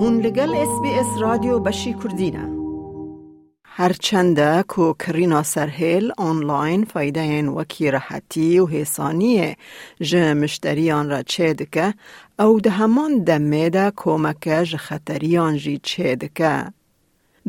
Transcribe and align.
هون 0.00 0.20
لگل 0.20 0.54
اس 0.54 0.80
بی 0.82 0.90
اس 0.90 1.06
رادیو 1.20 1.58
بشی 1.58 1.94
کردینه 1.94 2.48
هرچنده 3.64 4.62
کو 4.62 4.92
کرینا 4.92 5.42
سرهل 5.42 6.12
آنلاین 6.18 6.84
فایده 6.84 7.20
این 7.20 7.48
وکی 7.48 7.90
راحتی 7.90 8.58
و 8.58 8.66
حسانی 8.66 9.56
جه 10.00 10.34
مشتریان 10.34 11.10
را 11.10 11.22
چه 11.22 11.54
دکه 11.54 11.94
او 12.38 12.60
ده 12.60 12.70
همان 12.70 13.18
دمه 13.24 13.70
ده 13.70 13.92
کمکه 13.96 14.64
جه 14.64 14.76
خطریان 14.76 15.56
جی 15.56 15.80
چه 15.82 16.16
دکه. 16.16 16.64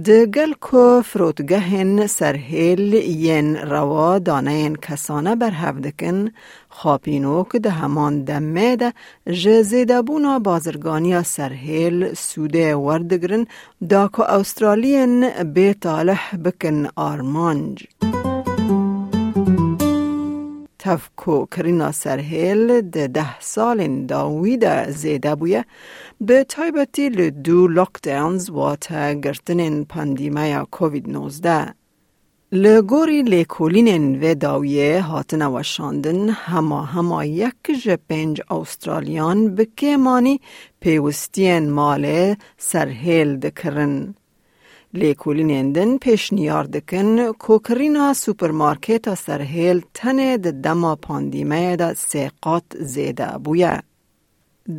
ده 0.05 0.25
گل 0.25 0.51
کو 0.61 1.01
فروتگهن 1.01 2.07
سرهیل 2.07 2.93
ین 2.93 3.55
روا 3.55 4.19
دانه 4.19 4.75
کسانه 4.75 5.35
بر 5.35 5.51
هفدکن 5.51 6.31
خاپینو 6.69 7.43
که 7.43 7.59
ده 7.59 7.69
همان 7.69 8.23
دمه 8.23 8.75
ده. 8.75 8.93
جزیده 9.31 10.01
بونا 10.01 10.39
بازرگانی 10.39 11.23
سرهیل 11.23 12.13
سوده 12.13 12.75
وردگرن. 12.75 13.47
دا 13.89 14.07
که 14.07 14.23
استرالین 14.23 15.29
بیتالح 15.43 16.35
بکن 16.43 16.87
آرمانج. 16.95 17.87
تفکو 20.89 21.45
کرینا 21.45 21.91
سرهیل 21.91 22.81
ده 22.81 23.07
ده 23.07 23.39
سال 23.39 24.05
داوی 24.05 24.57
ده 24.57 24.91
زیده 24.91 25.35
بویه 25.35 25.65
به 26.21 26.43
تایبتی 26.43 27.09
لدو 27.09 27.67
لاکداونز 27.67 28.49
و 28.49 28.75
تا 28.75 29.13
گرتن 29.13 29.83
پاندیمه 29.83 30.65
کووید 30.71 31.09
19 31.09 31.73
لگوری 32.51 33.21
لیکولین 33.21 34.23
و 34.23 34.33
داویه 34.33 35.01
هاتن 35.01 35.41
و 35.41 35.63
شاندن 35.63 36.29
هما 36.29 36.81
هما 36.81 37.25
یک 37.25 37.81
جپنج 37.83 38.41
استرالیان 38.49 39.55
به 39.55 39.65
کمانی 39.65 40.41
پیوستین 40.79 41.69
مال 41.69 42.35
سرهیل 42.57 43.39
دکرن. 43.39 44.15
لیکولینندن 44.93 45.97
پیشنیار 45.97 46.63
دکن 46.63 47.31
کوکرینا 47.33 48.13
سوپرمارکت 48.13 49.09
سرهیل 49.15 49.81
تنه 49.93 50.37
د 50.37 50.61
دما 50.63 50.95
پاندیمه 50.95 51.75
دا 51.75 51.93
سیقات 51.93 52.77
زیده 52.79 53.27
بویه. 53.43 53.83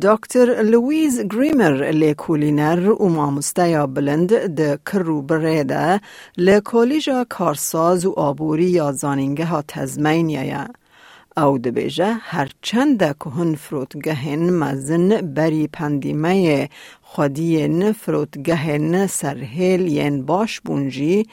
دکتر 0.01 0.63
لویز 0.63 1.21
گریمر 1.21 1.91
لیکولینر 1.91 2.89
و 2.89 3.09
مامستیا 3.09 3.85
بلند 3.85 4.33
د 4.33 4.75
کرو 4.85 5.21
بریده 5.21 6.01
لیکولیجا 6.37 7.23
کارساز 7.29 8.05
و 8.05 8.11
آبوری 8.11 8.69
یا 8.69 8.91
زانینگه 8.91 9.45
ها 9.45 9.63
تزمینیه 9.67 10.67
او 11.37 11.57
د 11.57 11.67
بیجه 11.67 12.13
هر 12.13 12.49
چند 12.61 13.03
که 13.19 13.29
هن 13.29 13.55
فروتگهن 13.55 14.49
مزن 14.49 15.09
بری 15.21 15.67
پندیمه 15.67 16.69
خودین 17.01 17.91
فروتگهن 17.91 19.07
سرهیل 19.07 19.87
ین 19.87 20.25
باش 20.25 20.61
بونجی 20.61 21.25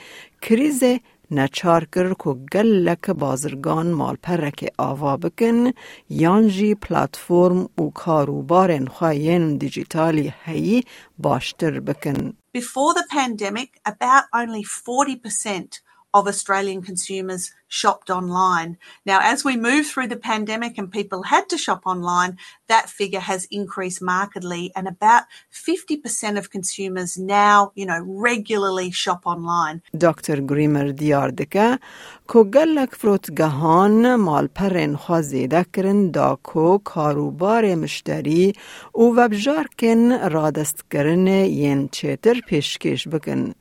کریز 0.43 0.83
نچار 1.31 1.85
کر 1.85 2.15
که 2.15 2.31
گلک 2.53 3.11
بازرگان 3.11 3.91
مال 3.91 4.17
پرک 4.23 4.73
آوا 4.79 5.17
بکن 5.17 5.73
یانجی 6.11 6.75
پلاتفورم 6.75 7.69
و 7.79 7.91
کاروبارن 7.95 8.87
خواهین 8.87 9.57
دیجیتالی 9.57 10.33
هی 10.45 10.85
باشتر 11.19 11.81
بکن. 11.81 12.33
Before 12.57 12.95
the 12.95 13.07
pandemic, 13.11 13.71
about 13.85 14.25
only 14.33 14.65
40% 14.65 15.88
of 16.14 16.28
Australian 16.28 16.82
consumers 16.84 17.52
shopped 17.68 18.10
online. 18.12 18.78
Now, 19.04 19.20
as 19.32 19.44
we 19.44 19.56
move 19.58 19.88
through 19.88 20.10
the 20.14 20.24
pandemic 20.32 20.78
and 20.78 20.92
people 20.92 21.24
had 21.24 21.50
to 21.50 21.58
shop 21.58 21.82
online, 21.86 22.38
that 22.68 22.90
figure 23.00 23.20
has 23.32 23.48
increased 23.60 24.02
markedly 24.02 24.72
and 24.76 24.88
about 24.88 25.24
50% 25.52 26.38
of 26.38 26.52
consumers 26.52 27.18
now, 27.18 27.72
you 27.80 27.86
know, 27.88 28.02
regularly 28.30 28.92
shop 28.92 29.22
online. 29.26 29.82
دکتر 30.02 30.42
گریمر 30.42 30.92
دیار 30.92 31.30
دکه 31.30 31.80
کو 32.28 32.44
گلک 32.44 32.96
فروتگهان 32.96 34.16
مال 34.16 34.48
پرن 34.48 34.96
خوازیده 34.96 35.66
کرن 35.74 36.12
دا 36.12 36.36
کو 36.44 36.78
کاروبار 36.78 37.76
مشتری 37.76 38.54
و 38.96 39.00
وبجار 39.00 39.68
کن 39.80 40.12
رادست 40.12 40.92
کرن 40.92 41.28
ین 41.28 41.90
چیتر 41.92 42.40
پیشکش 42.48 43.08
بکن. 43.08 43.52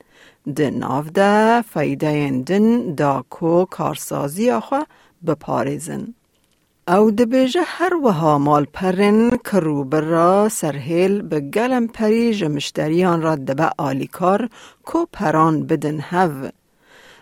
ده 0.55 0.69
ناو 0.69 1.03
ده 1.03 1.61
فایده 1.61 2.43
دن 2.47 2.95
دا 2.95 3.23
کو 3.29 3.65
کارسازی 3.65 4.49
آخوا 4.51 4.83
بپارزن. 5.25 6.13
او 6.87 7.11
ده 7.11 7.25
بیجه 7.25 7.61
هر 7.65 7.93
وها 7.93 8.37
مال 8.37 8.65
پرن 8.65 9.37
کرو 9.37 9.83
برا 9.83 10.49
سرهیل 10.49 11.21
به 11.21 11.39
گلم 11.39 11.87
پری 11.87 12.33
جمشتریان 12.33 13.21
را 13.21 13.35
دبه 13.35 13.71
آلیکار 13.77 14.49
کو 14.85 15.05
پران 15.13 15.63
بدن 15.63 15.99
هف. 15.99 16.51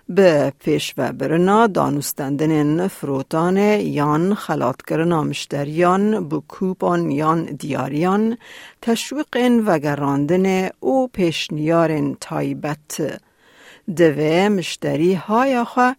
به 0.09 0.53
پیش 0.59 0.93
و 0.97 1.13
برنا 1.13 1.67
دانستندن 1.67 2.87
فروتان 2.87 3.57
یان 3.57 4.35
خلات 4.35 4.81
کرنا 4.81 5.23
مشتریان 5.23 6.29
بو 6.29 6.41
کوپان 6.47 7.11
یان 7.11 7.43
دیاریان 7.45 8.37
تشویق 8.81 9.37
و 9.67 9.79
گراندن 9.79 10.69
او 10.79 11.07
پیشنیار 11.07 12.15
تایبت. 12.21 13.19
دوه 13.97 14.49
مشتری 14.49 15.13
های 15.13 15.63
خواه 15.63 15.95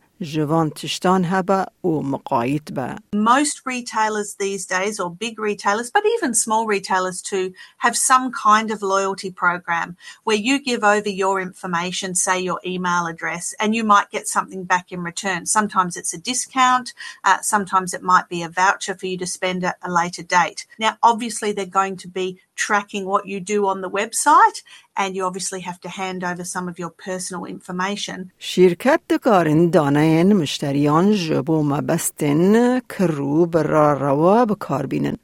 Most 3.12 3.60
retailers 3.66 4.36
these 4.36 4.64
days, 4.64 4.98
or 4.98 5.10
big 5.10 5.38
retailers, 5.38 5.90
but 5.90 6.04
even 6.06 6.32
small 6.32 6.66
retailers 6.66 7.20
too, 7.20 7.52
have 7.78 7.96
some 7.98 8.32
kind 8.32 8.70
of 8.70 8.80
loyalty 8.80 9.30
program 9.30 9.94
where 10.24 10.36
you 10.36 10.58
give 10.58 10.82
over 10.82 11.10
your 11.10 11.38
information, 11.38 12.14
say 12.14 12.40
your 12.40 12.60
email 12.64 13.06
address, 13.06 13.54
and 13.60 13.74
you 13.74 13.84
might 13.84 14.10
get 14.10 14.26
something 14.26 14.64
back 14.64 14.90
in 14.90 15.02
return. 15.02 15.44
Sometimes 15.44 15.98
it's 15.98 16.14
a 16.14 16.18
discount, 16.18 16.94
uh, 17.22 17.42
sometimes 17.42 17.92
it 17.92 18.02
might 18.02 18.30
be 18.30 18.42
a 18.42 18.48
voucher 18.48 18.94
for 18.94 19.06
you 19.06 19.18
to 19.18 19.26
spend 19.26 19.64
at 19.64 19.76
a 19.82 19.92
later 19.92 20.22
date. 20.22 20.66
Now, 20.78 20.96
obviously, 21.02 21.52
they're 21.52 21.66
going 21.66 21.98
to 21.98 22.08
be 22.08 22.38
tracking 22.55 23.05
what 23.05 23.23
you 23.31 23.39
do 23.53 23.59
on 23.71 23.81
the 23.81 23.89
website 23.99 24.57
and 24.95 25.15
you 25.15 25.23
obviously 25.29 25.61
have 25.69 25.79
to 25.85 25.89
hand 25.89 26.23
over 26.23 26.43
some 26.43 26.67
of 26.71 26.79
your 26.79 26.91
personal 27.07 27.45
information. 27.45 28.31
شرکت 28.39 28.99
دکارن 29.09 29.69
دانین 29.69 30.33
مشتریان 30.33 31.11
جبو 31.11 31.63
مبستن 31.63 32.79
کرو 32.79 33.45
برا 33.45 33.93
روا 33.93 34.45
بکار 34.45 34.85
بینن. 34.85 35.17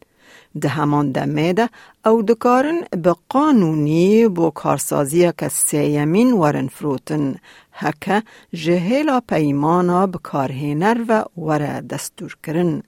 ده 0.62 0.69
همان 0.69 1.12
دمه 1.12 1.53
ده 1.53 1.69
او 2.06 2.22
دکارن 2.22 2.81
به 3.03 3.16
قانونی 3.29 4.28
بو 4.28 4.50
کارسازی 4.50 5.31
که 5.38 5.47
سیمین 5.47 6.34
ورن 6.34 6.68
فروتن 6.68 7.35
هکه 7.73 8.23
جهیلا 8.53 9.19
پیمانا 9.19 10.07
بکارهنر 10.07 11.06
و 11.09 11.23
وره 11.38 11.81
دستور 11.81 12.38
کرن. 12.44 12.84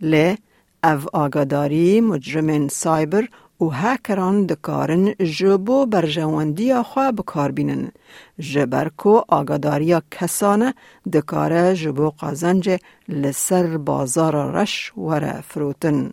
لی 0.00 0.36
او 0.84 1.00
آگاداری 1.12 2.00
مجرمین 2.00 2.68
سایبر 2.68 3.24
و 3.61 3.65
هکران 3.65 4.45
دکارن 4.45 5.13
جبو 5.13 5.85
برجواندی 5.85 6.83
خواه 6.83 7.11
بکار 7.11 7.51
بینن. 7.51 7.91
جبر 8.39 8.89
کو 8.97 9.23
آگاداریا 9.27 10.01
کسانه 10.11 10.73
دکاره 11.13 11.75
جبو 11.75 12.09
قازنج 12.09 12.77
لسر 13.09 13.77
بازار 13.77 14.51
رش 14.51 14.91
وره 14.97 15.41
فروتن. 15.41 16.11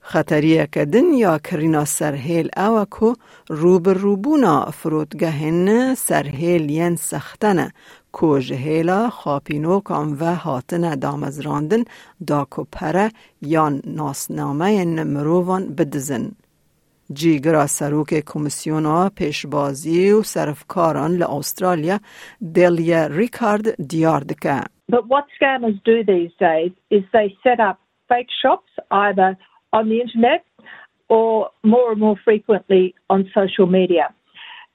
خطریه 0.00 0.68
که 0.72 0.84
دنیا 0.84 1.38
کرینا 1.38 1.84
سرهیل 1.84 2.50
او 2.56 2.84
کو 2.84 3.14
روبر 3.48 3.92
روبونا 3.92 4.70
فروتگهن 4.70 5.94
سرهیل 5.94 6.70
ین 6.70 6.96
سختنه 6.96 7.72
کو 8.12 8.38
جهیلا 8.38 9.10
خاپینو 9.10 9.80
کام 9.80 10.16
و 10.20 10.34
هاتن 10.34 10.94
دامزراندن 10.94 11.84
دا 12.26 12.44
کو 12.44 12.64
پره 12.72 13.10
یا 13.42 13.68
ناسنامه 13.84 14.84
مروان 15.04 15.74
بدزن. 15.74 16.30
جیگرا 17.13 17.67
سروک 17.67 18.13
کمیسیونا 18.25 19.09
پیشبازی 19.09 20.11
و 20.11 20.23
صرفکاران 20.23 21.11
لأسترالیا 21.11 21.99
دلیا 22.55 23.07
ریکارد 23.07 23.87
دیار 23.87 24.19
دکه. 24.19 24.61
But 24.91 25.07
what 25.07 25.25
scammers 25.37 25.77
do 25.83 26.03
these 26.03 26.33
days 26.39 26.71
is 26.89 27.01
they 27.13 27.35
set 27.43 27.59
up 27.59 27.77
fake 28.09 28.31
shops 28.41 28.71
either 28.91 29.37
on 29.73 29.83
the 29.89 29.99
internet 30.05 30.43
or 31.07 31.49
more 31.63 31.91
and 31.91 31.99
more 31.99 32.17
frequently 32.27 32.95
on 33.09 33.19
social 33.33 33.67
media. 33.67 34.13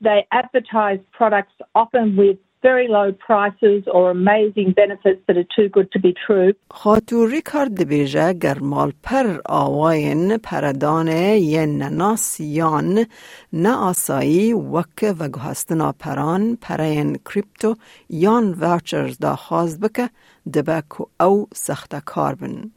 They 0.00 0.26
advertise 0.32 1.00
products 1.12 1.56
often 1.74 2.16
with 2.16 2.38
very 2.63 2.87
low 2.87 3.11
prices 3.11 3.83
or 3.95 4.11
amazing 4.11 4.71
benefits 4.81 5.21
that 5.27 5.37
are 5.37 5.49
too 5.55 5.67
good 5.69 5.91
to 5.91 5.99
be 5.99 6.13
true. 6.25 6.53
خاتو 6.71 7.25
ریکارد 7.25 7.87
بیجه 7.87 8.33
گرمال 8.33 8.91
پر 9.03 9.41
آواین 9.45 10.37
پردان 10.37 11.07
ین 11.07 11.83
ناسیان 11.83 13.05
نه 13.53 13.75
آسایی 13.77 14.53
وک 14.53 15.15
و 15.19 15.27
گهستنا 15.27 15.91
پران 15.99 16.57
پرین 16.61 17.19
کریپتو 17.25 17.75
یان 18.09 18.55
وچرز 18.59 19.17
دا 19.17 19.35
خواست 19.35 19.79
بکه 19.79 20.09
دبکو 20.53 21.05
او 21.19 21.47
سخت 21.53 21.95
کار 22.05 22.35
بن. 22.35 22.71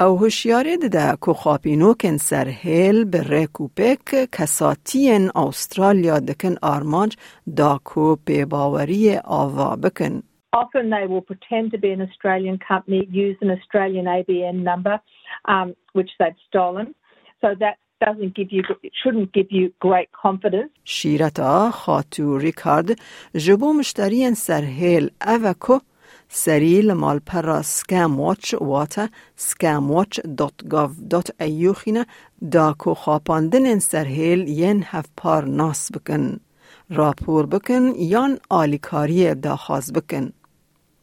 او 0.00 0.18
هوشیاری 0.18 0.76
ده 0.76 1.16
که 1.26 1.32
خاپینوکن 1.32 2.16
سر 2.16 2.48
هیل 2.48 3.04
به 3.04 3.22
ریکو 3.22 3.68
پیک 3.68 4.30
کساتین 4.32 5.30
استرالیا 5.34 6.18
دکن 6.18 6.54
آرمانج 6.62 7.16
دا 7.56 7.78
کو 7.84 8.16
باوری 8.50 9.16
آوا 9.16 9.76
بکن. 9.76 10.22
Often 10.52 10.90
they 10.90 11.06
will 11.06 11.26
pretend 11.32 11.70
to 11.72 11.78
be 11.78 11.90
an 11.96 12.02
Australian 12.08 12.58
company, 12.70 13.00
use 13.26 13.36
an 13.42 13.50
Australian 13.50 14.06
ABN 14.06 14.56
number, 14.70 14.96
um, 15.54 15.74
which 15.96 16.10
they've 16.18 16.40
stolen. 16.48 16.86
So 17.40 17.48
that 17.62 17.76
doesn't 18.04 18.34
give 18.38 18.50
you, 18.56 18.62
it 18.82 18.94
shouldn't 19.02 19.32
give 19.32 19.50
you 19.58 19.64
great 19.80 20.10
confidence. 20.24 20.70
شیرتا 20.84 21.70
خاتو 21.70 22.38
ریکارد 22.38 22.90
جبو 23.34 23.72
مشترین 23.72 24.34
سر 24.34 24.64
هیل 24.64 25.10
اوکو 25.26 25.78
سریل 26.28 26.92
مال 26.92 27.18
پر 27.26 27.62
سکم 27.62 28.20
واچ 28.20 28.54
واتا 28.54 29.06
scamwatch.gov.au 29.48 31.72
خینه 31.72 32.06
دا 32.52 32.72
کو 32.78 32.94
خاپاندن 32.94 33.78
سر 33.78 34.04
هیل 34.04 34.48
ین 34.48 34.82
هف 34.86 35.06
پار 35.16 35.44
ناس 35.44 35.92
بکن 35.92 36.40
راپور 36.90 37.46
بکن 37.46 37.92
یان 37.96 38.38
آلیکاری 38.50 39.34
دا 39.34 39.56
خاز 39.56 39.92
بکن 39.92 40.32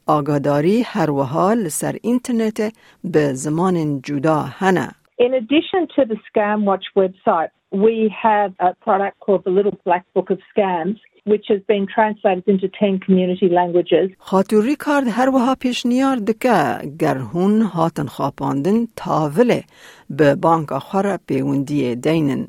آگاداری 0.08 0.82
هر 0.82 1.12
وحال 1.12 1.70
سر 1.70 1.98
اینترنت 2.04 2.74
به 3.04 3.34
زمان 3.34 4.02
جدا 4.02 4.42
هنه. 4.42 4.90
In 5.20 5.34
addition 5.34 5.88
to 5.96 6.06
the 6.06 6.18
Scam 6.28 6.64
Watch 6.64 6.86
website, 6.96 7.52
we 7.72 8.12
have 8.24 8.54
a 8.60 8.74
product 8.86 9.20
called 9.20 9.44
the 9.44 9.52
Little 9.52 9.78
Black 9.86 10.06
Book 10.16 10.32
of 10.32 10.40
Scams, 10.52 10.98
which 11.26 11.46
has 11.50 11.62
been 11.68 11.86
translated 11.86 12.48
into 12.48 12.68
10 12.68 13.00
community 13.00 13.48
languages. 13.50 14.10
خاطر 14.20 14.62
ریکارد 14.62 15.08
هر 15.08 15.30
وها 15.30 15.56
پیشنیار 15.56 16.16
دکه 16.18 16.88
گر 17.00 17.18
هون 17.18 17.62
هاتن 17.62 18.06
خاپاندن 18.06 18.88
تاوله 18.96 19.64
به 20.10 20.36
بانک 20.36 20.72
آخر 20.72 21.18
پیوندی 21.28 21.96
دینن. 21.96 22.48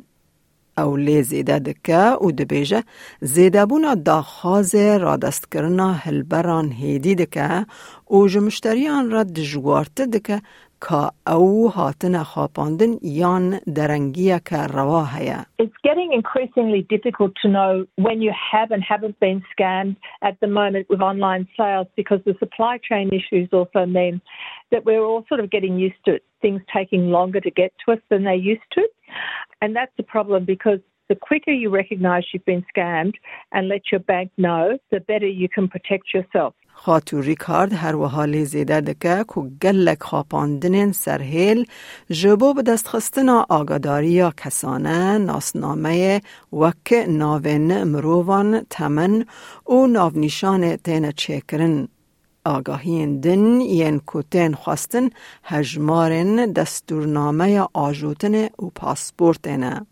او 0.79 0.97
لی 0.97 1.23
زیده 1.23 1.59
دکه 1.59 2.13
او 2.23 2.33
دبیجه 2.33 2.83
زیده 3.21 3.67
بونا 3.67 3.95
دا 3.95 4.23
خاز 4.23 4.75
را 4.75 5.17
دست 5.17 5.53
کرنا 5.53 5.93
هلبران 5.93 6.73
هیدی 6.73 7.15
دکه 7.15 7.67
او 8.07 8.29
جمشتریان 8.29 9.11
را 9.11 9.23
دجوارت 9.23 10.01
دکه 10.01 10.41
It's 15.59 15.73
getting 15.85 16.13
increasingly 16.13 16.83
difficult 16.83 17.33
to 17.43 17.49
know 17.49 17.87
when 17.97 18.21
you 18.21 18.33
have 18.53 18.73
and 18.73 18.83
haven't 18.83 19.19
been 19.21 19.45
scammed 19.57 19.97
at 20.23 20.41
the 20.41 20.49
moment 20.49 20.89
with 20.91 21.01
online 21.01 21.47
sales 21.57 21.87
because 21.95 22.19
the 22.27 22.35
supply 22.41 22.79
chain 22.79 23.11
issues 23.13 23.49
also 23.53 23.87
mean 23.87 24.21
that 24.73 24.85
we're 24.85 25.03
all 25.03 25.25
sort 25.29 25.39
of 25.39 25.51
getting 25.53 25.79
used 25.79 26.05
to 26.07 26.15
it, 26.15 26.25
things 26.41 26.61
taking 26.75 27.11
longer 27.11 27.41
to 27.41 27.51
get 27.51 27.73
to 27.87 27.93
us 27.93 28.01
than 28.11 28.25
they 28.25 28.35
used 28.35 28.63
to. 28.73 28.83
And 29.61 29.77
that's 29.77 29.93
a 30.01 30.03
problem 30.03 30.45
because 30.45 30.81
the 31.09 31.15
quicker 31.15 31.53
you 31.53 31.71
recognize 31.71 32.25
you've 32.33 32.45
been 32.45 32.65
scammed 32.75 33.15
and 33.53 33.69
let 33.69 33.83
your 33.93 34.01
bank 34.01 34.33
know, 34.37 34.79
the 34.91 34.99
better 34.99 35.29
you 35.29 35.49
can 35.49 35.69
protect 35.69 36.13
yourself. 36.13 36.55
خاتو 36.85 37.21
ریکارد 37.21 37.73
هر 37.73 37.97
و 37.97 38.07
حالی 38.07 38.45
زیده 38.45 38.81
دکه 38.81 39.25
که 39.35 39.41
گلک 39.63 40.03
خاپاندنین 40.03 40.93
سرهیل 40.93 41.67
جبو 42.11 42.55
به 42.55 42.63
دست 42.63 42.89
خستنا 42.89 43.47
آگاداری 43.49 44.11
یا 44.11 44.33
کسانه 44.37 45.19
ناسنامه 45.19 46.21
وک 46.53 47.05
ناوین 47.09 47.85
مروان 47.85 48.67
تمن 48.71 49.25
و 49.69 49.87
ناونیشان 49.87 50.77
تین 50.77 51.13
چکرن. 51.13 51.89
آگاهی 52.45 53.19
دن 53.21 53.61
ین 53.61 54.01
کتین 54.07 54.55
خواستن 54.55 55.11
هجمارن 55.45 56.53
دستورنامه 56.53 57.67
آجوتن 57.73 58.45
و 58.45 58.71
پاسپورتنه. 58.75 59.87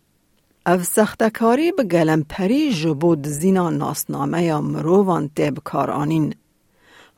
او 0.65 0.83
سختکاری 0.83 1.71
به 1.71 1.83
گلمپری 1.83 2.73
جبود 2.73 3.27
زینا 3.27 3.69
ناسنامه 3.69 4.43
یا 4.43 4.61
مروان 4.61 5.29
تب 5.35 5.57
کارانین. 5.63 6.33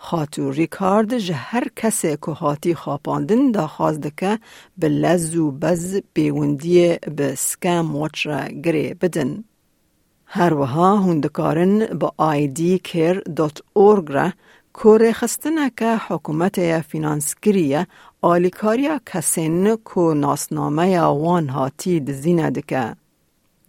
خاتو 0.06 0.52
ریکارد 0.52 1.18
جه 1.18 1.34
هر 1.34 1.68
کسی 1.76 2.18
که 2.26 2.32
هاتی 2.32 2.76
خاپاندن 2.76 3.52
دا 3.52 3.68
خواست 3.68 4.18
که 4.18 4.40
به 4.78 4.90
لز 4.90 5.36
و 5.36 5.52
بز 5.52 6.02
پیوندی 6.14 6.98
به 7.16 7.36
سکم 7.36 7.96
واچ 7.96 8.28
را 8.28 8.48
گره 8.48 8.94
بدن. 8.94 9.44
هر 10.26 10.54
وها 10.54 10.98
هندکارن 10.98 11.86
با 11.86 12.14
idcare.org 12.20 14.12
را 14.12 14.32
کوره 14.74 15.14
خستنه 15.14 15.72
که 15.78 15.96
حکومت 16.08 16.82
فینانسگریه 16.82 17.88
آلیکاریا 18.22 19.00
کسین 19.06 19.76
کو 19.76 20.14
ناسنامه 20.14 21.00
وان 21.00 21.50
هاتی 21.50 22.00
دزینه 22.00 22.50
دکه. 22.50 22.96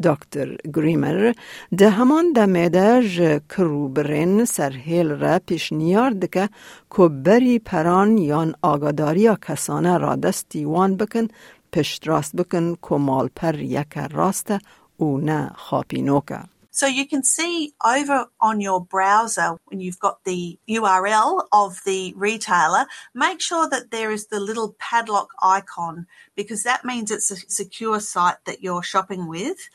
دکتر 0.03 0.57
گریمر 0.75 1.33
ده 1.79 1.91
همان 1.91 2.33
دمیده 2.33 3.09
ج 3.09 3.41
کروبرین 3.49 4.45
سرهیل 4.45 5.11
را 5.11 5.41
پیشنیار 5.47 6.11
دکه 6.11 6.49
که 6.97 7.09
بری 7.09 7.59
پران 7.59 8.19
یان 8.19 8.55
آگاداری 8.63 9.31
کسانه 9.49 9.99
را 9.99 10.17
دستی 10.17 10.65
وان 10.65 10.97
بکن 10.97 11.29
پشت 11.73 12.09
راست 12.09 12.37
بکن 12.37 12.75
که 12.89 12.95
مال 12.95 13.29
پر 13.37 13.61
یک 13.61 13.99
راست 14.13 14.55
او 14.97 15.19
نه 15.19 15.51
خاپینوکه. 15.55 16.54
So 16.75 16.89
you 16.89 17.07
can 17.07 17.23
see 17.23 17.73
over 17.87 18.27
on 18.41 18.61
your 18.61 18.85
browser 18.85 19.57
when 19.67 19.79
you've 19.79 20.01
got 20.01 20.25
the 20.25 20.59
URL 20.69 21.45
of 21.53 21.81
the 21.87 22.13
retailer, 22.17 22.87
make 23.15 23.41
sure 23.41 23.69
that 23.69 23.93
there 23.93 24.11
is 24.11 24.27
the 24.27 24.41
little 24.41 24.75
padlock 24.81 25.29
icon 25.41 26.09
because 26.35 26.65
that 26.65 26.85
means 26.85 27.13
it's 27.13 27.31
a 27.31 27.37
secure 27.49 28.01
site 28.01 28.45
that 28.47 28.61
you're 28.61 28.83
shopping 28.83 29.29
with. 29.29 29.69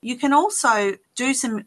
You 0.00 0.16
can 0.16 0.32
also 0.32 0.96
do 1.14 1.34
some 1.34 1.66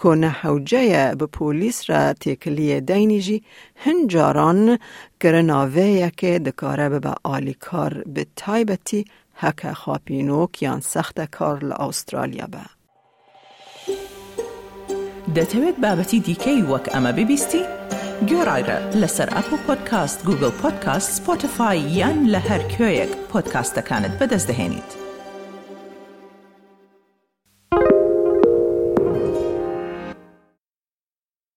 کۆنە 0.00 0.30
حەوجەیە 0.40 1.04
بە 1.18 1.26
پۆلیس 1.36 1.78
را 1.90 2.02
تێکلیە 2.22 2.78
دەینیژی 2.90 3.44
هەنجاران 3.84 4.60
گەرە 5.22 5.42
ناوەیەکێ 5.50 6.34
دەکارە 6.46 6.86
بە 7.04 7.12
ئالیکار 7.26 7.92
بە 8.14 8.22
تایبەتی 8.40 9.02
هەکە 9.42 9.70
خاپینۆکیان 9.82 10.80
سەختە 10.92 11.26
کار 11.36 11.56
لە 11.68 11.74
ئوسترالیا 11.82 12.46
بە. 12.54 12.64
دەتەوێت 15.36 15.76
بابەتی 15.84 16.20
دیکەی 16.26 16.66
وەک 16.70 16.86
ئەمە 16.94 17.12
ببیستی؟ 17.18 17.62
گۆڕایرە 18.30 18.78
لەسەر 19.00 19.28
ئەپ 19.36 19.48
و 19.52 19.56
پۆدکاست 19.66 20.18
گوگل 20.26 20.52
پۆدکاست 20.60 21.10
سپۆتفاای 21.16 21.80
یان 21.98 22.18
لە 22.32 22.40
هەر 22.48 22.62
کوێیەک 22.72 23.12
پۆدکاستەکانت 23.30 24.14
بەدەستدەێنیت. 24.20 25.03